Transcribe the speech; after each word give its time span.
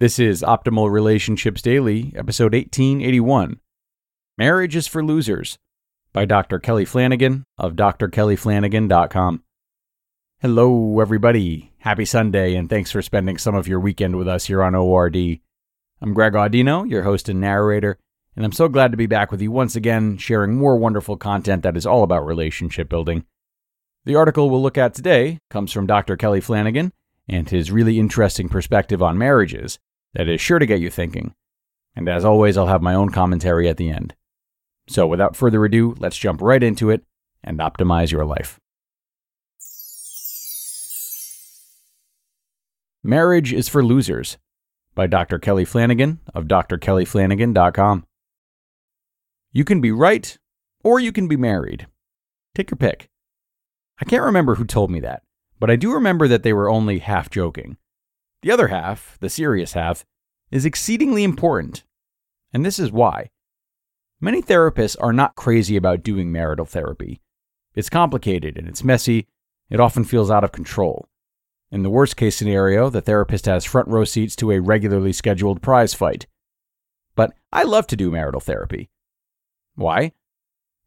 This 0.00 0.20
is 0.20 0.42
Optimal 0.42 0.92
Relationships 0.92 1.60
Daily, 1.60 2.12
episode 2.14 2.54
1881 2.54 3.58
Marriage 4.36 4.76
is 4.76 4.86
for 4.86 5.04
Losers 5.04 5.58
by 6.12 6.24
Dr. 6.24 6.60
Kelly 6.60 6.84
Flanagan 6.84 7.42
of 7.58 7.72
drkellyflanagan.com. 7.72 9.42
Hello, 10.38 11.00
everybody. 11.00 11.72
Happy 11.78 12.04
Sunday, 12.04 12.54
and 12.54 12.70
thanks 12.70 12.92
for 12.92 13.02
spending 13.02 13.38
some 13.38 13.56
of 13.56 13.66
your 13.66 13.80
weekend 13.80 14.14
with 14.14 14.28
us 14.28 14.44
here 14.44 14.62
on 14.62 14.76
ORD. 14.76 15.16
I'm 16.00 16.14
Greg 16.14 16.34
Audino, 16.34 16.88
your 16.88 17.02
host 17.02 17.28
and 17.28 17.40
narrator, 17.40 17.98
and 18.36 18.44
I'm 18.44 18.52
so 18.52 18.68
glad 18.68 18.92
to 18.92 18.96
be 18.96 19.06
back 19.06 19.32
with 19.32 19.42
you 19.42 19.50
once 19.50 19.74
again, 19.74 20.16
sharing 20.16 20.54
more 20.54 20.76
wonderful 20.76 21.16
content 21.16 21.64
that 21.64 21.76
is 21.76 21.86
all 21.86 22.04
about 22.04 22.24
relationship 22.24 22.88
building. 22.88 23.24
The 24.04 24.14
article 24.14 24.48
we'll 24.48 24.62
look 24.62 24.78
at 24.78 24.94
today 24.94 25.40
comes 25.50 25.72
from 25.72 25.88
Dr. 25.88 26.16
Kelly 26.16 26.40
Flanagan 26.40 26.92
and 27.28 27.50
his 27.50 27.72
really 27.72 27.98
interesting 27.98 28.48
perspective 28.48 29.02
on 29.02 29.18
marriages 29.18 29.80
that 30.14 30.28
is 30.28 30.40
sure 30.40 30.58
to 30.58 30.66
get 30.66 30.80
you 30.80 30.90
thinking. 30.90 31.34
And 31.94 32.08
as 32.08 32.24
always, 32.24 32.56
I'll 32.56 32.66
have 32.66 32.82
my 32.82 32.94
own 32.94 33.10
commentary 33.10 33.68
at 33.68 33.76
the 33.76 33.90
end. 33.90 34.14
So 34.88 35.06
without 35.06 35.36
further 35.36 35.64
ado, 35.64 35.94
let's 35.98 36.16
jump 36.16 36.40
right 36.40 36.62
into 36.62 36.90
it 36.90 37.04
and 37.42 37.58
optimize 37.58 38.10
your 38.10 38.24
life. 38.24 38.58
Marriage 43.02 43.52
is 43.52 43.68
for 43.68 43.84
Losers 43.84 44.38
by 44.94 45.06
Dr. 45.06 45.38
Kelly 45.38 45.64
Flanagan 45.64 46.20
of 46.34 46.44
drkellyflanagan.com. 46.44 48.04
You 49.52 49.64
can 49.64 49.80
be 49.80 49.92
right 49.92 50.36
or 50.82 51.00
you 51.00 51.12
can 51.12 51.28
be 51.28 51.36
married. 51.36 51.86
Take 52.54 52.70
your 52.70 52.76
pick. 52.76 53.08
I 54.00 54.04
can't 54.04 54.24
remember 54.24 54.56
who 54.56 54.64
told 54.64 54.90
me 54.90 55.00
that, 55.00 55.22
but 55.58 55.70
I 55.70 55.76
do 55.76 55.92
remember 55.92 56.28
that 56.28 56.42
they 56.42 56.52
were 56.52 56.70
only 56.70 56.98
half 56.98 57.30
joking. 57.30 57.76
The 58.42 58.50
other 58.50 58.68
half, 58.68 59.18
the 59.20 59.28
serious 59.28 59.72
half, 59.72 60.04
is 60.50 60.64
exceedingly 60.64 61.24
important. 61.24 61.84
And 62.52 62.64
this 62.64 62.78
is 62.78 62.92
why. 62.92 63.30
Many 64.20 64.42
therapists 64.42 64.96
are 65.00 65.12
not 65.12 65.36
crazy 65.36 65.76
about 65.76 66.02
doing 66.02 66.32
marital 66.32 66.64
therapy. 66.64 67.20
It's 67.74 67.90
complicated 67.90 68.56
and 68.56 68.68
it's 68.68 68.82
messy. 68.82 69.26
It 69.70 69.80
often 69.80 70.04
feels 70.04 70.30
out 70.30 70.44
of 70.44 70.52
control. 70.52 71.08
In 71.70 71.82
the 71.82 71.90
worst 71.90 72.16
case 72.16 72.36
scenario, 72.36 72.88
the 72.88 73.02
therapist 73.02 73.46
has 73.46 73.64
front 73.64 73.88
row 73.88 74.04
seats 74.04 74.34
to 74.36 74.50
a 74.50 74.60
regularly 74.60 75.12
scheduled 75.12 75.60
prize 75.60 75.92
fight. 75.92 76.26
But 77.14 77.34
I 77.52 77.64
love 77.64 77.86
to 77.88 77.96
do 77.96 78.10
marital 78.10 78.40
therapy. 78.40 78.88
Why? 79.74 80.12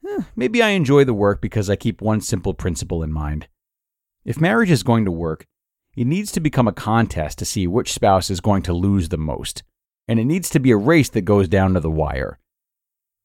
Eh, 0.07 0.23
maybe 0.35 0.63
I 0.63 0.69
enjoy 0.69 1.03
the 1.03 1.13
work 1.13 1.41
because 1.41 1.69
I 1.69 1.75
keep 1.75 2.01
one 2.01 2.21
simple 2.21 2.53
principle 2.53 3.03
in 3.03 3.11
mind. 3.11 3.47
If 4.25 4.41
marriage 4.41 4.71
is 4.71 4.83
going 4.83 5.05
to 5.05 5.11
work, 5.11 5.45
it 5.95 6.07
needs 6.07 6.31
to 6.31 6.39
become 6.39 6.67
a 6.67 6.73
contest 6.73 7.37
to 7.39 7.45
see 7.45 7.67
which 7.67 7.93
spouse 7.93 8.29
is 8.29 8.39
going 8.39 8.63
to 8.63 8.73
lose 8.73 9.09
the 9.09 9.17
most, 9.17 9.63
and 10.07 10.19
it 10.19 10.25
needs 10.25 10.49
to 10.49 10.59
be 10.59 10.71
a 10.71 10.77
race 10.77 11.09
that 11.09 11.21
goes 11.21 11.47
down 11.47 11.73
to 11.73 11.79
the 11.79 11.91
wire. 11.91 12.39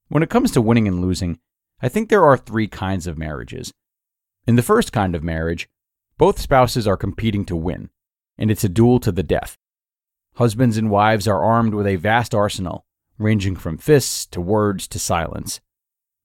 When 0.09 0.23
it 0.23 0.31
comes 0.31 0.51
to 0.53 0.61
winning 0.61 0.89
and 0.89 1.01
losing, 1.01 1.39
I 1.81 1.89
think 1.89 2.09
there 2.09 2.25
are 2.25 2.37
three 2.37 2.69
kinds 2.69 3.07
of 3.07 3.19
marriages. 3.19 3.73
In 4.47 4.57
the 4.57 4.63
first 4.63 4.93
kind 4.93 5.15
of 5.15 5.23
marriage, 5.23 5.69
both 6.19 6.41
spouses 6.41 6.87
are 6.87 6.97
competing 6.97 7.45
to 7.47 7.57
win, 7.57 7.91
and 8.39 8.51
it's 8.51 8.65
a 8.65 8.69
duel 8.69 8.99
to 9.01 9.13
the 9.13 9.23
death. 9.23 9.57
Husbands 10.35 10.77
and 10.77 10.91
wives 10.91 11.27
are 11.29 11.43
armed 11.43 11.75
with 11.75 11.87
a 11.87 11.97
vast 11.97 12.35
arsenal, 12.35 12.85
ranging 13.19 13.57
from 13.57 13.79
fists 13.79 14.27
to 14.27 14.41
words 14.41 14.87
to 14.89 14.99
silence. 14.99 15.61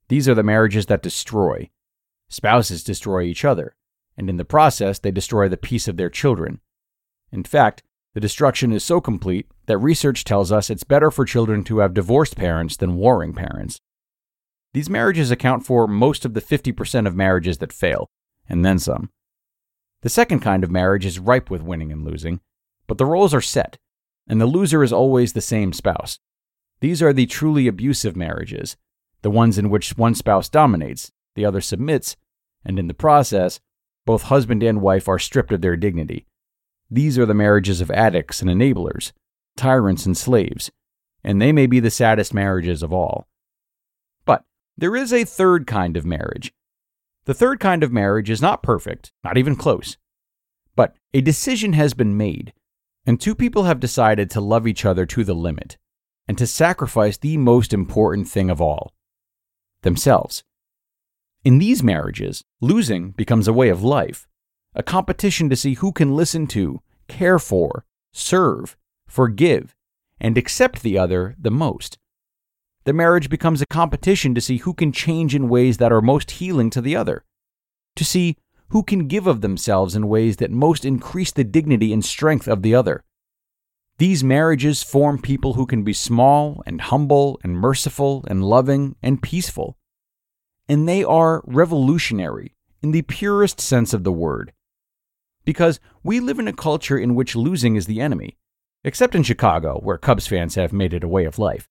These 0.07 0.27
are 0.27 0.35
the 0.35 0.43
marriages 0.43 0.87
that 0.87 1.03
destroy. 1.03 1.69
Spouses 2.29 2.83
destroy 2.83 3.23
each 3.23 3.45
other, 3.45 3.75
and 4.21 4.29
in 4.29 4.37
the 4.37 4.45
process, 4.45 4.99
they 4.99 5.09
destroy 5.09 5.49
the 5.49 5.57
peace 5.57 5.87
of 5.87 5.97
their 5.97 6.09
children. 6.09 6.61
In 7.31 7.43
fact, 7.43 7.81
the 8.13 8.19
destruction 8.19 8.71
is 8.71 8.83
so 8.83 9.01
complete 9.01 9.47
that 9.65 9.79
research 9.79 10.23
tells 10.23 10.51
us 10.51 10.69
it's 10.69 10.83
better 10.83 11.09
for 11.09 11.25
children 11.25 11.63
to 11.63 11.79
have 11.79 11.95
divorced 11.95 12.35
parents 12.35 12.77
than 12.77 12.97
warring 12.97 13.33
parents. 13.33 13.79
These 14.75 14.91
marriages 14.91 15.31
account 15.31 15.65
for 15.65 15.87
most 15.87 16.23
of 16.23 16.35
the 16.35 16.41
50% 16.41 17.07
of 17.07 17.15
marriages 17.15 17.57
that 17.57 17.73
fail, 17.73 18.11
and 18.47 18.63
then 18.63 18.77
some. 18.77 19.09
The 20.03 20.09
second 20.09 20.41
kind 20.41 20.63
of 20.63 20.69
marriage 20.69 21.05
is 21.05 21.17
ripe 21.17 21.49
with 21.49 21.63
winning 21.63 21.91
and 21.91 22.05
losing, 22.05 22.41
but 22.85 22.99
the 22.99 23.07
roles 23.07 23.33
are 23.33 23.41
set, 23.41 23.79
and 24.27 24.39
the 24.39 24.45
loser 24.45 24.83
is 24.83 24.93
always 24.93 25.33
the 25.33 25.41
same 25.41 25.73
spouse. 25.73 26.19
These 26.79 27.01
are 27.01 27.11
the 27.11 27.25
truly 27.25 27.67
abusive 27.67 28.15
marriages, 28.15 28.77
the 29.23 29.31
ones 29.31 29.57
in 29.57 29.71
which 29.71 29.97
one 29.97 30.13
spouse 30.13 30.47
dominates, 30.47 31.11
the 31.33 31.43
other 31.43 31.59
submits, 31.59 32.17
and 32.63 32.77
in 32.77 32.85
the 32.85 32.93
process, 32.93 33.59
both 34.05 34.23
husband 34.23 34.63
and 34.63 34.81
wife 34.81 35.07
are 35.07 35.19
stripped 35.19 35.51
of 35.51 35.61
their 35.61 35.75
dignity. 35.75 36.25
These 36.89 37.17
are 37.17 37.25
the 37.25 37.33
marriages 37.33 37.81
of 37.81 37.91
addicts 37.91 38.41
and 38.41 38.49
enablers, 38.49 39.11
tyrants 39.55 40.05
and 40.05 40.17
slaves, 40.17 40.71
and 41.23 41.41
they 41.41 41.51
may 41.51 41.67
be 41.67 41.79
the 41.79 41.91
saddest 41.91 42.33
marriages 42.33 42.83
of 42.83 42.91
all. 42.91 43.27
But 44.25 44.43
there 44.77 44.95
is 44.95 45.13
a 45.13 45.23
third 45.23 45.67
kind 45.67 45.95
of 45.95 46.05
marriage. 46.05 46.53
The 47.25 47.33
third 47.33 47.59
kind 47.59 47.83
of 47.83 47.91
marriage 47.91 48.29
is 48.29 48.41
not 48.41 48.63
perfect, 48.63 49.11
not 49.23 49.37
even 49.37 49.55
close. 49.55 49.97
But 50.75 50.95
a 51.13 51.21
decision 51.21 51.73
has 51.73 51.93
been 51.93 52.17
made, 52.17 52.53
and 53.05 53.19
two 53.19 53.35
people 53.35 53.63
have 53.63 53.79
decided 53.79 54.29
to 54.31 54.41
love 54.41 54.67
each 54.67 54.85
other 54.85 55.05
to 55.05 55.23
the 55.23 55.35
limit 55.35 55.77
and 56.27 56.37
to 56.37 56.47
sacrifice 56.47 57.17
the 57.17 57.37
most 57.37 57.73
important 57.73 58.27
thing 58.27 58.49
of 58.49 58.61
all 58.61 58.93
themselves. 59.81 60.43
In 61.43 61.57
these 61.57 61.81
marriages, 61.81 62.43
losing 62.59 63.11
becomes 63.11 63.47
a 63.47 63.53
way 63.53 63.69
of 63.69 63.83
life, 63.83 64.27
a 64.75 64.83
competition 64.83 65.49
to 65.49 65.55
see 65.55 65.73
who 65.73 65.91
can 65.91 66.15
listen 66.15 66.45
to, 66.47 66.81
care 67.07 67.39
for, 67.39 67.83
serve, 68.13 68.77
forgive, 69.07 69.75
and 70.19 70.37
accept 70.37 70.83
the 70.83 70.99
other 70.99 71.35
the 71.39 71.49
most. 71.49 71.97
The 72.83 72.93
marriage 72.93 73.27
becomes 73.27 73.59
a 73.59 73.65
competition 73.65 74.35
to 74.35 74.41
see 74.41 74.57
who 74.57 74.75
can 74.75 74.91
change 74.91 75.33
in 75.33 75.49
ways 75.49 75.77
that 75.77 75.91
are 75.91 76.01
most 76.01 76.31
healing 76.31 76.69
to 76.71 76.81
the 76.81 76.95
other, 76.95 77.25
to 77.95 78.05
see 78.05 78.37
who 78.69 78.83
can 78.83 79.07
give 79.07 79.25
of 79.25 79.41
themselves 79.41 79.95
in 79.95 80.07
ways 80.07 80.37
that 80.37 80.51
most 80.51 80.85
increase 80.85 81.31
the 81.31 81.43
dignity 81.43 81.91
and 81.91 82.05
strength 82.05 82.47
of 82.47 82.61
the 82.61 82.75
other. 82.75 83.03
These 83.97 84.23
marriages 84.23 84.83
form 84.83 85.19
people 85.19 85.53
who 85.53 85.65
can 85.65 85.83
be 85.83 85.93
small 85.93 86.61
and 86.67 86.81
humble 86.81 87.39
and 87.43 87.57
merciful 87.57 88.23
and 88.27 88.43
loving 88.43 88.95
and 89.01 89.21
peaceful 89.21 89.75
and 90.71 90.87
they 90.87 91.03
are 91.03 91.43
revolutionary 91.45 92.55
in 92.81 92.91
the 92.91 93.01
purest 93.01 93.59
sense 93.59 93.93
of 93.93 94.05
the 94.05 94.11
word. 94.11 94.53
Because 95.43 95.81
we 96.01 96.21
live 96.21 96.39
in 96.39 96.47
a 96.47 96.53
culture 96.53 96.97
in 96.97 97.13
which 97.13 97.35
losing 97.35 97.75
is 97.75 97.87
the 97.87 97.99
enemy, 97.99 98.37
except 98.85 99.13
in 99.13 99.21
Chicago, 99.21 99.81
where 99.83 99.97
Cubs 99.97 100.27
fans 100.27 100.55
have 100.55 100.71
made 100.71 100.93
it 100.93 101.03
a 101.03 101.09
way 101.09 101.25
of 101.25 101.37
life. 101.37 101.67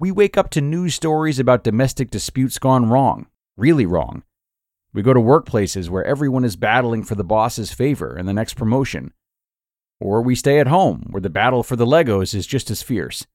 We 0.00 0.10
wake 0.10 0.38
up 0.38 0.48
to 0.52 0.62
news 0.62 0.94
stories 0.94 1.38
about 1.38 1.64
domestic 1.64 2.08
disputes 2.08 2.58
gone 2.58 2.88
wrong, 2.88 3.26
really 3.58 3.84
wrong. 3.84 4.22
We 4.94 5.02
go 5.02 5.12
to 5.12 5.20
workplaces 5.20 5.90
where 5.90 6.04
everyone 6.04 6.46
is 6.46 6.56
battling 6.56 7.04
for 7.04 7.14
the 7.14 7.24
boss's 7.24 7.72
favor 7.72 8.16
and 8.16 8.26
the 8.26 8.32
next 8.32 8.54
promotion. 8.54 9.12
Or 10.00 10.22
we 10.22 10.34
stay 10.34 10.60
at 10.60 10.68
home, 10.68 11.08
where 11.10 11.20
the 11.20 11.28
battle 11.28 11.62
for 11.62 11.76
the 11.76 11.84
Legos 11.84 12.34
is 12.34 12.46
just 12.46 12.70
as 12.70 12.80
fierce. 12.80 13.26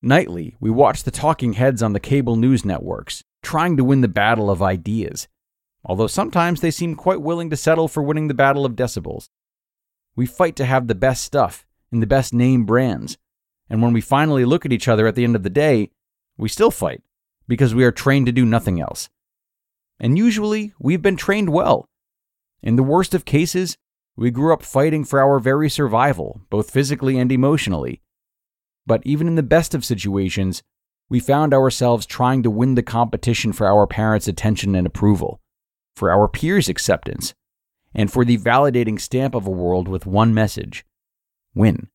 Nightly, 0.00 0.56
we 0.58 0.70
watch 0.70 1.02
the 1.02 1.10
talking 1.10 1.52
heads 1.52 1.82
on 1.82 1.92
the 1.92 2.00
cable 2.00 2.36
news 2.36 2.64
networks, 2.64 3.24
trying 3.44 3.76
to 3.76 3.84
win 3.84 4.00
the 4.00 4.08
battle 4.08 4.50
of 4.50 4.62
ideas, 4.62 5.28
although 5.84 6.06
sometimes 6.06 6.60
they 6.60 6.70
seem 6.70 6.96
quite 6.96 7.22
willing 7.22 7.50
to 7.50 7.56
settle 7.56 7.86
for 7.86 8.02
winning 8.02 8.28
the 8.28 8.34
battle 8.34 8.66
of 8.66 8.72
decibels. 8.72 9.28
We 10.16 10.26
fight 10.26 10.56
to 10.56 10.64
have 10.64 10.88
the 10.88 10.94
best 10.94 11.22
stuff 11.22 11.66
and 11.92 12.02
the 12.02 12.06
best 12.06 12.34
name 12.34 12.64
brands, 12.64 13.18
and 13.70 13.82
when 13.82 13.92
we 13.92 14.00
finally 14.00 14.44
look 14.44 14.66
at 14.66 14.72
each 14.72 14.88
other 14.88 15.06
at 15.06 15.14
the 15.14 15.24
end 15.24 15.36
of 15.36 15.42
the 15.42 15.50
day, 15.50 15.90
we 16.36 16.48
still 16.48 16.70
fight 16.70 17.02
because 17.46 17.74
we 17.74 17.84
are 17.84 17.92
trained 17.92 18.26
to 18.26 18.32
do 18.32 18.44
nothing 18.44 18.80
else. 18.80 19.08
And 20.00 20.18
usually, 20.18 20.72
we've 20.78 21.02
been 21.02 21.16
trained 21.16 21.50
well. 21.50 21.88
In 22.62 22.76
the 22.76 22.82
worst 22.82 23.14
of 23.14 23.24
cases, 23.24 23.76
we 24.16 24.30
grew 24.30 24.52
up 24.52 24.62
fighting 24.62 25.04
for 25.04 25.20
our 25.20 25.38
very 25.38 25.68
survival, 25.68 26.40
both 26.50 26.70
physically 26.70 27.18
and 27.18 27.30
emotionally. 27.30 28.00
But 28.86 29.02
even 29.04 29.26
in 29.26 29.34
the 29.34 29.42
best 29.42 29.74
of 29.74 29.84
situations, 29.84 30.62
we 31.08 31.20
found 31.20 31.52
ourselves 31.52 32.06
trying 32.06 32.42
to 32.42 32.50
win 32.50 32.74
the 32.74 32.82
competition 32.82 33.52
for 33.52 33.66
our 33.66 33.86
parents' 33.86 34.28
attention 34.28 34.74
and 34.74 34.86
approval, 34.86 35.40
for 35.94 36.10
our 36.10 36.28
peers' 36.28 36.68
acceptance, 36.68 37.34
and 37.94 38.10
for 38.10 38.24
the 38.24 38.38
validating 38.38 39.00
stamp 39.00 39.34
of 39.34 39.46
a 39.46 39.50
world 39.50 39.88
with 39.88 40.06
one 40.06 40.34
message 40.34 40.84
win. 41.54 41.88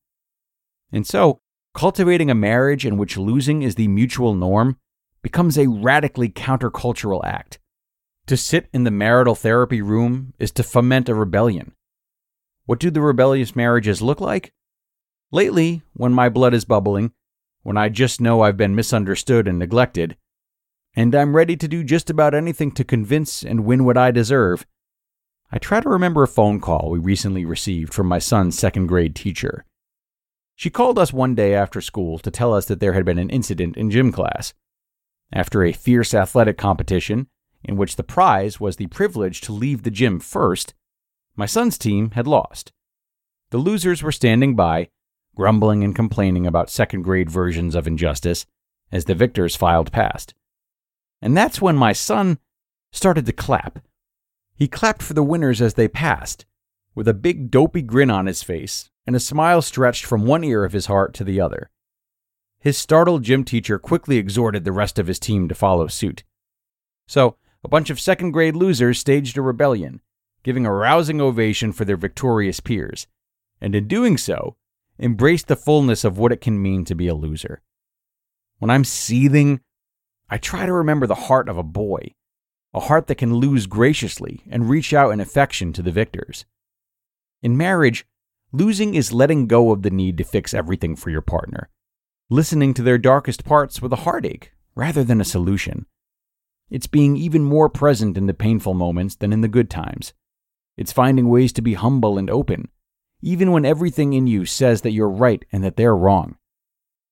And 0.92 1.06
so, 1.06 1.40
cultivating 1.74 2.30
a 2.30 2.34
marriage 2.34 2.86
in 2.86 2.96
which 2.96 3.16
losing 3.16 3.62
is 3.62 3.74
the 3.74 3.88
mutual 3.88 4.34
norm 4.34 4.78
becomes 5.22 5.58
a 5.58 5.68
radically 5.68 6.28
countercultural 6.28 7.22
act. 7.24 7.58
To 8.26 8.36
sit 8.36 8.68
in 8.72 8.84
the 8.84 8.90
marital 8.90 9.34
therapy 9.34 9.82
room 9.82 10.34
is 10.38 10.50
to 10.52 10.62
foment 10.62 11.08
a 11.08 11.14
rebellion. 11.14 11.72
What 12.64 12.78
do 12.78 12.90
the 12.90 13.00
rebellious 13.00 13.56
marriages 13.56 14.00
look 14.00 14.20
like? 14.20 14.52
Lately, 15.32 15.82
when 15.94 16.12
my 16.12 16.28
blood 16.28 16.54
is 16.54 16.64
bubbling, 16.64 17.12
when 17.62 17.76
I 17.76 17.88
just 17.88 18.20
know 18.20 18.42
I've 18.42 18.56
been 18.56 18.74
misunderstood 18.74 19.46
and 19.46 19.58
neglected, 19.58 20.16
and 20.94 21.14
I'm 21.14 21.36
ready 21.36 21.56
to 21.56 21.68
do 21.68 21.84
just 21.84 22.10
about 22.10 22.34
anything 22.34 22.72
to 22.72 22.84
convince 22.84 23.42
and 23.42 23.64
win 23.64 23.84
what 23.84 23.96
I 23.96 24.10
deserve. 24.10 24.66
I 25.52 25.58
try 25.58 25.80
to 25.80 25.88
remember 25.88 26.22
a 26.22 26.28
phone 26.28 26.60
call 26.60 26.90
we 26.90 26.98
recently 26.98 27.44
received 27.44 27.92
from 27.92 28.06
my 28.06 28.18
son's 28.18 28.58
second 28.58 28.86
grade 28.86 29.14
teacher. 29.14 29.64
She 30.56 30.70
called 30.70 30.98
us 30.98 31.12
one 31.12 31.34
day 31.34 31.54
after 31.54 31.80
school 31.80 32.18
to 32.18 32.30
tell 32.30 32.52
us 32.52 32.66
that 32.66 32.80
there 32.80 32.92
had 32.92 33.04
been 33.04 33.18
an 33.18 33.30
incident 33.30 33.76
in 33.76 33.90
gym 33.90 34.12
class. 34.12 34.52
After 35.32 35.64
a 35.64 35.72
fierce 35.72 36.12
athletic 36.12 36.58
competition, 36.58 37.28
in 37.62 37.76
which 37.76 37.96
the 37.96 38.02
prize 38.02 38.60
was 38.60 38.76
the 38.76 38.86
privilege 38.88 39.40
to 39.42 39.52
leave 39.52 39.82
the 39.82 39.90
gym 39.90 40.18
first, 40.20 40.74
my 41.36 41.46
son's 41.46 41.78
team 41.78 42.10
had 42.12 42.26
lost. 42.26 42.72
The 43.50 43.58
losers 43.58 44.02
were 44.02 44.12
standing 44.12 44.54
by, 44.54 44.88
grumbling 45.40 45.82
and 45.82 45.96
complaining 45.96 46.46
about 46.46 46.68
second 46.68 47.00
grade 47.00 47.30
versions 47.30 47.74
of 47.74 47.86
injustice 47.86 48.44
as 48.92 49.06
the 49.06 49.14
victors 49.14 49.56
filed 49.56 49.90
past. 49.90 50.34
And 51.22 51.34
that's 51.34 51.62
when 51.62 51.76
my 51.76 51.94
son 51.94 52.38
started 52.92 53.24
to 53.24 53.32
clap. 53.32 53.78
He 54.54 54.68
clapped 54.68 55.02
for 55.02 55.14
the 55.14 55.22
winners 55.22 55.62
as 55.62 55.72
they 55.72 55.88
passed, 55.88 56.44
with 56.94 57.08
a 57.08 57.14
big 57.14 57.50
dopey 57.50 57.80
grin 57.80 58.10
on 58.10 58.26
his 58.26 58.42
face 58.42 58.90
and 59.06 59.16
a 59.16 59.20
smile 59.20 59.62
stretched 59.62 60.04
from 60.04 60.26
one 60.26 60.44
ear 60.44 60.62
of 60.62 60.74
his 60.74 60.86
heart 60.86 61.14
to 61.14 61.24
the 61.24 61.40
other. 61.40 61.70
His 62.58 62.76
startled 62.76 63.22
gym 63.22 63.42
teacher 63.42 63.78
quickly 63.78 64.18
exhorted 64.18 64.64
the 64.64 64.72
rest 64.72 64.98
of 64.98 65.06
his 65.06 65.18
team 65.18 65.48
to 65.48 65.54
follow 65.54 65.86
suit. 65.86 66.22
So, 67.08 67.36
a 67.64 67.68
bunch 67.68 67.88
of 67.88 67.98
second 67.98 68.32
grade 68.32 68.56
losers 68.56 68.98
staged 68.98 69.38
a 69.38 69.40
rebellion, 69.40 70.02
giving 70.42 70.66
a 70.66 70.74
rousing 70.74 71.18
ovation 71.18 71.72
for 71.72 71.86
their 71.86 71.96
victorious 71.96 72.60
peers, 72.60 73.06
and 73.58 73.74
in 73.74 73.88
doing 73.88 74.18
so, 74.18 74.56
embraced 75.00 75.48
the 75.48 75.56
fullness 75.56 76.04
of 76.04 76.18
what 76.18 76.32
it 76.32 76.40
can 76.40 76.60
mean 76.60 76.84
to 76.84 76.94
be 76.94 77.08
a 77.08 77.14
loser. 77.14 77.62
When 78.58 78.70
I'm 78.70 78.84
seething, 78.84 79.60
I 80.28 80.38
try 80.38 80.66
to 80.66 80.72
remember 80.72 81.06
the 81.06 81.14
heart 81.14 81.48
of 81.48 81.56
a 81.56 81.62
boy, 81.62 82.14
a 82.74 82.80
heart 82.80 83.06
that 83.06 83.16
can 83.16 83.34
lose 83.34 83.66
graciously 83.66 84.42
and 84.50 84.68
reach 84.68 84.92
out 84.92 85.10
in 85.10 85.20
affection 85.20 85.72
to 85.72 85.82
the 85.82 85.90
victors. 85.90 86.44
In 87.42 87.56
marriage, 87.56 88.06
losing 88.52 88.94
is 88.94 89.12
letting 89.12 89.46
go 89.46 89.72
of 89.72 89.82
the 89.82 89.90
need 89.90 90.18
to 90.18 90.24
fix 90.24 90.52
everything 90.52 90.94
for 90.94 91.10
your 91.10 91.22
partner, 91.22 91.70
listening 92.28 92.74
to 92.74 92.82
their 92.82 92.98
darkest 92.98 93.44
parts 93.44 93.80
with 93.80 93.92
a 93.92 94.04
heartache 94.04 94.52
rather 94.74 95.02
than 95.02 95.20
a 95.20 95.24
solution. 95.24 95.86
It's 96.68 96.86
being 96.86 97.16
even 97.16 97.42
more 97.42 97.68
present 97.68 98.16
in 98.16 98.26
the 98.26 98.34
painful 98.34 98.74
moments 98.74 99.16
than 99.16 99.32
in 99.32 99.40
the 99.40 99.48
good 99.48 99.70
times. 99.70 100.12
It's 100.76 100.92
finding 100.92 101.28
ways 101.28 101.52
to 101.54 101.62
be 101.62 101.74
humble 101.74 102.18
and 102.18 102.30
open, 102.30 102.68
even 103.22 103.52
when 103.52 103.64
everything 103.64 104.12
in 104.12 104.26
you 104.26 104.44
says 104.44 104.82
that 104.82 104.92
you're 104.92 105.08
right 105.08 105.44
and 105.52 105.62
that 105.62 105.76
they're 105.76 105.96
wrong. 105.96 106.36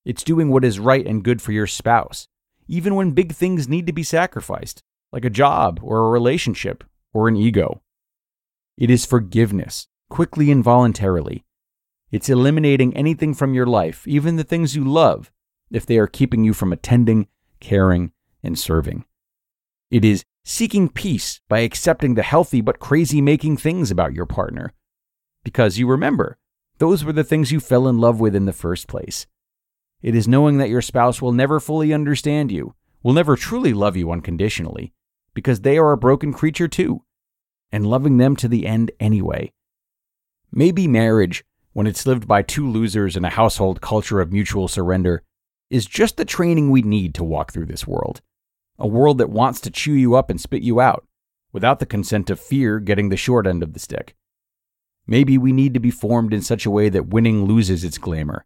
It's 0.04 0.24
doing 0.24 0.50
what 0.50 0.64
is 0.64 0.78
right 0.78 1.06
and 1.06 1.22
good 1.22 1.42
for 1.42 1.52
your 1.52 1.66
spouse, 1.66 2.28
even 2.66 2.94
when 2.94 3.12
big 3.12 3.32
things 3.32 3.68
need 3.68 3.86
to 3.86 3.92
be 3.92 4.02
sacrificed, 4.02 4.82
like 5.12 5.24
a 5.24 5.30
job 5.30 5.80
or 5.82 6.00
a 6.00 6.10
relationship 6.10 6.84
or 7.12 7.28
an 7.28 7.36
ego. 7.36 7.82
It 8.76 8.90
is 8.90 9.04
forgiveness, 9.04 9.88
quickly 10.08 10.50
and 10.50 10.62
voluntarily. 10.62 11.44
It's 12.10 12.28
eliminating 12.28 12.96
anything 12.96 13.34
from 13.34 13.52
your 13.52 13.66
life, 13.66 14.06
even 14.06 14.36
the 14.36 14.44
things 14.44 14.74
you 14.74 14.84
love, 14.84 15.30
if 15.70 15.84
they 15.84 15.98
are 15.98 16.06
keeping 16.06 16.44
you 16.44 16.54
from 16.54 16.72
attending, 16.72 17.28
caring, 17.60 18.12
and 18.42 18.58
serving. 18.58 19.04
It 19.90 20.04
is 20.04 20.24
seeking 20.44 20.88
peace 20.88 21.40
by 21.48 21.60
accepting 21.60 22.14
the 22.14 22.22
healthy 22.22 22.62
but 22.62 22.78
crazy 22.78 23.20
making 23.20 23.58
things 23.58 23.90
about 23.90 24.14
your 24.14 24.26
partner. 24.26 24.72
Because 25.48 25.78
you 25.78 25.86
remember, 25.86 26.36
those 26.76 27.04
were 27.04 27.12
the 27.14 27.24
things 27.24 27.50
you 27.50 27.58
fell 27.58 27.88
in 27.88 27.96
love 27.96 28.20
with 28.20 28.36
in 28.36 28.44
the 28.44 28.52
first 28.52 28.86
place. 28.86 29.26
It 30.02 30.14
is 30.14 30.28
knowing 30.28 30.58
that 30.58 30.68
your 30.68 30.82
spouse 30.82 31.22
will 31.22 31.32
never 31.32 31.58
fully 31.58 31.90
understand 31.90 32.52
you, 32.52 32.74
will 33.02 33.14
never 33.14 33.34
truly 33.34 33.72
love 33.72 33.96
you 33.96 34.12
unconditionally, 34.12 34.92
because 35.32 35.62
they 35.62 35.78
are 35.78 35.92
a 35.92 35.96
broken 35.96 36.34
creature 36.34 36.68
too, 36.68 37.02
and 37.72 37.86
loving 37.86 38.18
them 38.18 38.36
to 38.36 38.46
the 38.46 38.66
end 38.66 38.90
anyway. 39.00 39.50
Maybe 40.52 40.86
marriage, 40.86 41.46
when 41.72 41.86
it's 41.86 42.04
lived 42.04 42.28
by 42.28 42.42
two 42.42 42.70
losers 42.70 43.16
in 43.16 43.24
a 43.24 43.30
household 43.30 43.80
culture 43.80 44.20
of 44.20 44.30
mutual 44.30 44.68
surrender, 44.68 45.22
is 45.70 45.86
just 45.86 46.18
the 46.18 46.26
training 46.26 46.70
we 46.70 46.82
need 46.82 47.14
to 47.14 47.24
walk 47.24 47.54
through 47.54 47.66
this 47.66 47.86
world 47.86 48.20
a 48.78 48.86
world 48.86 49.16
that 49.16 49.30
wants 49.30 49.62
to 49.62 49.70
chew 49.70 49.94
you 49.94 50.14
up 50.14 50.28
and 50.28 50.38
spit 50.38 50.60
you 50.62 50.78
out, 50.78 51.06
without 51.54 51.78
the 51.78 51.86
consent 51.86 52.28
of 52.28 52.38
fear 52.38 52.78
getting 52.80 53.08
the 53.08 53.16
short 53.16 53.46
end 53.46 53.62
of 53.62 53.72
the 53.72 53.80
stick. 53.80 54.14
Maybe 55.10 55.38
we 55.38 55.52
need 55.52 55.72
to 55.72 55.80
be 55.80 55.90
formed 55.90 56.34
in 56.34 56.42
such 56.42 56.66
a 56.66 56.70
way 56.70 56.90
that 56.90 57.08
winning 57.08 57.46
loses 57.46 57.82
its 57.82 57.96
glamour, 57.96 58.44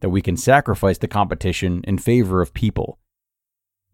that 0.00 0.08
we 0.08 0.22
can 0.22 0.38
sacrifice 0.38 0.96
the 0.96 1.06
competition 1.06 1.82
in 1.84 1.98
favor 1.98 2.40
of 2.40 2.54
people. 2.54 2.98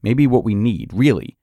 Maybe 0.00 0.24
what 0.24 0.44
we 0.44 0.54
need, 0.54 0.92
really, 0.94 1.36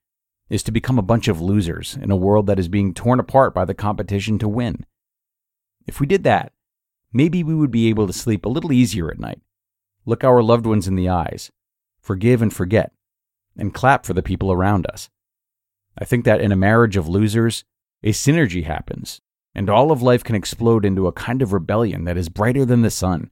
is 0.50 0.64
to 0.64 0.72
become 0.72 0.98
a 0.98 1.04
bunch 1.04 1.28
of 1.28 1.42
losers 1.42 1.98
in 2.02 2.10
a 2.10 2.16
world 2.16 2.48
that 2.48 2.58
is 2.58 2.70
being 2.70 2.94
torn 2.94 3.20
apart 3.20 3.54
by 3.54 3.66
the 3.66 3.74
competition 3.74 4.40
to 4.40 4.48
win. 4.48 4.86
If 5.86 6.00
we 6.00 6.08
did 6.08 6.24
that, 6.24 6.54
maybe 7.12 7.44
we 7.44 7.54
would 7.54 7.72
be 7.72 7.90
able 7.90 8.08
to 8.08 8.14
sleep 8.14 8.46
a 8.46 8.50
little 8.50 8.72
easier 8.72 9.12
at 9.12 9.20
night, 9.20 9.42
look 10.06 10.24
our 10.24 10.42
loved 10.42 10.66
ones 10.66 10.88
in 10.88 10.96
the 10.96 11.10
eyes, 11.10 11.52
forgive 12.00 12.42
and 12.42 12.54
forget, 12.54 12.94
and 13.58 13.74
clap 13.74 14.06
for 14.06 14.14
the 14.14 14.24
people 14.24 14.54
around 14.54 14.88
us. 14.88 15.10
I 15.98 16.06
think 16.06 16.24
that 16.24 16.40
in 16.40 16.54
a 16.54 16.58
marriage 16.58 16.96
of 16.96 17.10
losers, 17.10 17.66
a 18.04 18.12
synergy 18.12 18.64
happens, 18.64 19.20
and 19.56 19.70
all 19.70 19.92
of 19.92 20.02
life 20.02 20.24
can 20.24 20.36
explode 20.36 20.84
into 20.84 21.08
a 21.08 21.14
kind 21.14 21.42
of 21.42 21.54
rebellion 21.54 22.04
that 22.04 22.18
is 22.18 22.28
brighter 22.28 22.66
than 22.66 22.82
the 22.82 22.92
sun. 22.92 23.32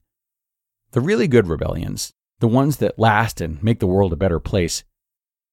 The 0.92 1.02
really 1.02 1.28
good 1.28 1.46
rebellions, 1.46 2.14
the 2.40 2.48
ones 2.48 2.78
that 2.78 2.98
last 2.98 3.42
and 3.42 3.62
make 3.62 3.78
the 3.78 3.86
world 3.86 4.12
a 4.12 4.16
better 4.16 4.40
place, 4.40 4.82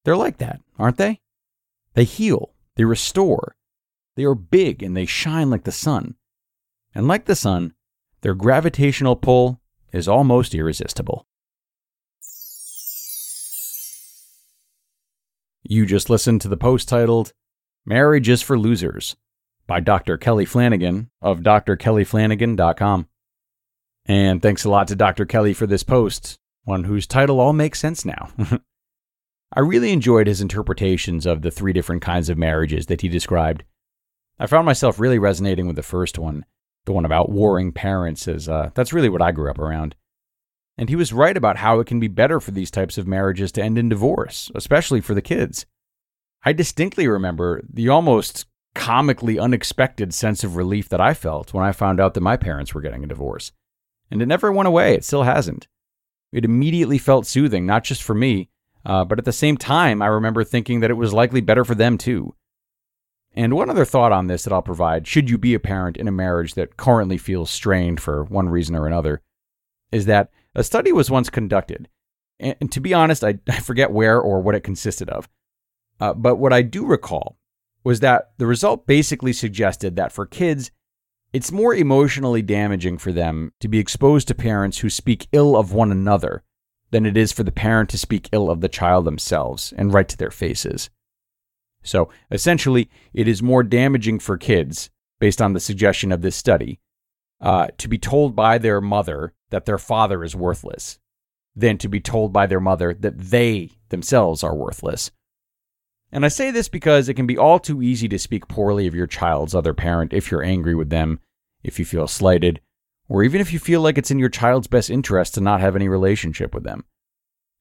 they're 0.06 0.16
like 0.16 0.38
that, 0.38 0.62
aren't 0.80 0.98
they? 0.98 1.20
They 1.94 2.06
heal, 2.06 2.54
they 2.78 2.86
restore, 2.86 3.56
they 4.16 4.24
are 4.24 4.34
big 4.34 4.82
and 4.82 4.96
they 4.96 5.06
shine 5.06 5.50
like 5.50 5.66
the 5.66 5.72
sun. 5.72 6.16
And 6.96 7.08
like 7.08 7.26
the 7.26 7.36
sun, 7.36 7.74
their 8.22 8.34
gravitational 8.34 9.18
pull 9.18 9.60
is 9.92 10.08
almost 10.08 10.56
irresistible. 10.56 11.28
You 15.64 15.86
just 15.86 16.10
listened 16.10 16.42
to 16.42 16.48
the 16.48 16.58
post 16.58 16.88
titled 16.88 17.34
Marriage 17.86 18.30
is 18.30 18.42
for 18.42 18.58
Losers 18.58 19.16
by 19.72 19.80
Dr. 19.80 20.18
Kelly 20.18 20.44
Flanagan 20.44 21.10
of 21.22 21.40
drkellyflanagan.com. 21.40 23.08
And 24.06 24.42
thanks 24.42 24.66
a 24.66 24.70
lot 24.70 24.90
to 24.90 24.98
Dr. 24.98 25.26
Kelly 25.26 25.54
for 25.54 25.66
this 25.66 25.82
post, 25.82 26.38
one 26.66 26.84
whose 26.84 27.08
title 27.08 27.40
all 27.40 27.54
makes 27.54 27.80
sense 27.80 28.04
now. 28.04 28.32
I 29.54 29.62
really 29.62 29.94
enjoyed 29.94 30.28
his 30.28 30.42
interpretations 30.42 31.26
of 31.26 31.42
the 31.42 31.52
three 31.52 31.72
different 31.72 32.02
kinds 32.02 32.28
of 32.28 32.38
marriages 32.38 32.88
that 32.88 33.00
he 33.00 33.08
described. 33.08 33.64
I 34.38 34.46
found 34.46 34.66
myself 34.66 35.00
really 35.00 35.20
resonating 35.20 35.68
with 35.68 35.78
the 35.78 35.84
first 35.84 36.20
one, 36.20 36.44
the 36.84 36.92
one 36.92 37.06
about 37.06 37.32
warring 37.32 37.72
parents, 37.72 38.28
as 38.28 38.50
uh, 38.50 38.72
that's 38.74 38.92
really 38.92 39.08
what 39.08 39.22
I 39.22 39.32
grew 39.32 39.50
up 39.50 39.58
around. 39.58 39.96
And 40.78 40.90
he 40.90 40.98
was 40.98 41.14
right 41.14 41.38
about 41.38 41.56
how 41.56 41.80
it 41.80 41.88
can 41.88 42.02
be 42.02 42.10
better 42.10 42.42
for 42.42 42.52
these 42.52 42.72
types 42.72 42.98
of 42.98 43.08
marriages 43.08 43.54
to 43.54 43.64
end 43.64 43.78
in 43.78 43.88
divorce, 43.88 44.52
especially 44.54 45.00
for 45.00 45.14
the 45.14 45.22
kids. 45.22 45.66
I 46.44 46.52
distinctly 46.52 47.08
remember 47.08 47.62
the 47.72 47.88
almost 47.88 48.48
comically 48.74 49.38
unexpected 49.38 50.14
sense 50.14 50.44
of 50.44 50.56
relief 50.56 50.90
that 50.90 51.02
I 51.02 51.14
felt 51.14 51.54
when 51.54 51.66
I 51.66 51.72
found 51.72 52.00
out 52.00 52.14
that 52.14 52.22
my 52.22 52.38
parents 52.38 52.74
were 52.74 52.82
getting 52.82 53.04
a 53.04 53.08
divorce. 53.08 53.52
And 54.10 54.22
it 54.22 54.28
never 54.28 54.52
went 54.52 54.68
away, 54.68 54.94
it 54.94 55.06
still 55.06 55.24
hasn't. 55.24 55.68
It 56.32 56.46
immediately 56.46 56.98
felt 56.98 57.28
soothing, 57.28 57.66
not 57.66 57.84
just 57.84 58.04
for 58.04 58.14
me, 58.14 58.50
uh, 58.86 59.06
but 59.06 59.20
at 59.20 59.26
the 59.26 59.34
same 59.34 59.58
time, 59.58 60.02
I 60.02 60.08
remember 60.08 60.44
thinking 60.44 60.80
that 60.80 60.90
it 60.90 60.96
was 60.96 61.14
likely 61.14 61.42
better 61.42 61.66
for 61.66 61.76
them 61.76 61.98
too. 61.98 62.34
And 63.34 63.54
one 63.54 63.70
other 63.70 63.86
thought 63.86 64.12
on 64.12 64.28
this 64.28 64.44
that 64.44 64.54
I'll 64.54 64.62
provide, 64.62 65.08
should 65.08 65.30
you 65.30 65.38
be 65.38 65.54
a 65.54 65.60
parent 65.60 65.98
in 65.98 66.08
a 66.08 66.12
marriage 66.12 66.54
that 66.56 66.78
currently 66.78 67.18
feels 67.18 67.50
strained 67.50 68.02
for 68.02 68.24
one 68.26 68.50
reason 68.50 68.76
or 68.76 68.88
another, 68.88 69.22
is 69.92 70.06
that 70.06 70.32
a 70.54 70.64
study 70.64 70.92
was 70.92 71.10
once 71.10 71.30
conducted, 71.30 71.88
and 72.40 72.72
to 72.72 72.82
be 72.82 72.94
honest, 72.94 73.24
I, 73.24 73.40
I 73.48 73.60
forget 73.60 73.92
where 73.92 74.20
or 74.20 74.42
what 74.42 74.56
it 74.56 74.64
consisted 74.64 75.10
of. 75.10 75.30
Uh, 76.00 76.14
but 76.14 76.38
what 76.38 76.52
I 76.52 76.62
do 76.62 76.86
recall 76.86 77.38
was 77.84 78.00
that 78.00 78.32
the 78.38 78.46
result 78.46 78.86
basically 78.86 79.34
suggested 79.34 79.96
that 79.96 80.12
for 80.12 80.26
kids, 80.26 80.72
it's 81.34 81.52
more 81.52 81.74
emotionally 81.74 82.42
damaging 82.42 82.98
for 82.98 83.12
them 83.12 83.54
to 83.60 83.68
be 83.68 83.80
exposed 83.80 84.28
to 84.28 84.36
parents 84.36 84.80
who 84.80 84.90
speak 84.90 85.28
ill 85.32 85.56
of 85.56 85.74
one 85.74 85.92
another 85.92 86.44
than 86.92 87.06
it 87.06 87.16
is 87.16 87.32
for 87.32 87.44
the 87.44 87.52
parent 87.52 87.90
to 87.90 87.98
speak 87.98 88.30
ill 88.32 88.50
of 88.50 88.62
the 88.62 88.70
child 88.70 89.06
themselves 89.06 89.74
and 89.78 89.94
right 89.94 90.10
to 90.10 90.18
their 90.18 90.32
faces. 90.32 90.90
So 91.84 92.10
essentially, 92.30 92.90
it 93.14 93.28
is 93.28 93.42
more 93.42 93.64
damaging 93.64 94.20
for 94.20 94.38
kids, 94.38 94.90
based 95.20 95.42
on 95.42 95.54
the 95.54 95.60
suggestion 95.60 96.12
of 96.12 96.22
this 96.22 96.36
study, 96.36 96.80
uh, 97.40 97.68
to 97.78 97.88
be 97.88 97.98
told 97.98 98.36
by 98.36 98.58
their 98.58 98.82
mother 98.82 99.34
that 99.50 99.66
their 99.66 99.78
father 99.78 100.24
is 100.24 100.36
worthless 100.36 101.00
than 101.56 101.78
to 101.78 101.88
be 101.88 102.00
told 102.00 102.32
by 102.32 102.46
their 102.46 102.60
mother 102.60 102.94
that 102.94 103.18
they 103.18 103.72
themselves 103.90 104.44
are 104.44 104.56
worthless. 104.56 105.12
And 106.12 106.26
I 106.26 106.28
say 106.28 106.52
this 106.52 106.68
because 106.68 107.08
it 107.08 107.14
can 107.14 107.26
be 107.26 107.38
all 107.38 107.60
too 107.60 107.82
easy 107.82 108.08
to 108.10 108.20
speak 108.20 108.48
poorly 108.48 108.86
of 108.86 108.96
your 108.96 109.08
child's 109.08 109.56
other 109.56 109.74
parent 109.74 110.14
if 110.14 110.30
you're 110.30 110.44
angry 110.44 110.76
with 110.76 110.90
them, 110.90 111.20
if 111.64 111.80
you 111.80 111.86
feel 111.86 112.08
slighted, 112.08 112.60
or 113.08 113.24
even 113.24 113.40
if 113.40 113.54
you 113.54 113.60
feel 113.60 113.82
like 113.82 113.98
it's 113.98 114.12
in 114.12 114.20
your 114.20 114.30
child's 114.30 114.68
best 114.68 114.90
interest 114.90 115.36
to 115.36 115.42
not 115.42 115.62
have 115.62 115.76
any 115.76 115.88
relationship 115.88 116.54
with 116.54 116.64
them. 116.64 116.84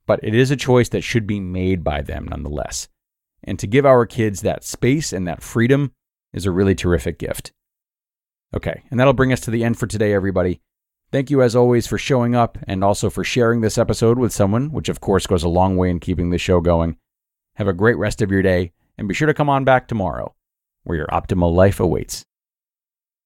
But 0.06 0.20
it 0.22 0.34
is 0.34 0.50
a 0.50 0.56
choice 0.56 0.88
that 0.88 1.02
should 1.02 1.26
be 1.26 1.38
made 1.38 1.84
by 1.84 2.02
them 2.02 2.26
nonetheless. 2.28 2.88
And 3.44 3.58
to 3.58 3.66
give 3.66 3.86
our 3.86 4.04
kids 4.04 4.42
that 4.42 4.64
space 4.64 5.12
and 5.12 5.26
that 5.28 5.42
freedom 5.42 5.92
is 6.32 6.46
a 6.46 6.50
really 6.50 6.74
terrific 6.74 7.18
gift. 7.18 7.52
Okay, 8.54 8.82
and 8.90 8.98
that'll 8.98 9.12
bring 9.12 9.32
us 9.32 9.40
to 9.40 9.50
the 9.50 9.62
end 9.62 9.78
for 9.78 9.86
today, 9.86 10.12
everybody. 10.12 10.60
Thank 11.12 11.30
you, 11.30 11.42
as 11.42 11.54
always, 11.56 11.86
for 11.86 11.98
showing 11.98 12.34
up 12.34 12.58
and 12.66 12.82
also 12.82 13.10
for 13.10 13.24
sharing 13.24 13.60
this 13.60 13.78
episode 13.78 14.18
with 14.18 14.32
someone, 14.32 14.72
which 14.72 14.88
of 14.88 15.00
course 15.00 15.26
goes 15.26 15.42
a 15.42 15.48
long 15.48 15.76
way 15.76 15.90
in 15.90 16.00
keeping 16.00 16.30
the 16.30 16.38
show 16.38 16.60
going. 16.60 16.96
Have 17.60 17.68
a 17.68 17.74
great 17.74 17.98
rest 17.98 18.22
of 18.22 18.30
your 18.30 18.40
day, 18.40 18.72
and 18.96 19.06
be 19.06 19.12
sure 19.12 19.26
to 19.26 19.34
come 19.34 19.50
on 19.50 19.66
back 19.66 19.86
tomorrow, 19.86 20.34
where 20.84 20.96
your 20.96 21.06
optimal 21.08 21.54
life 21.54 21.78
awaits. 21.78 22.24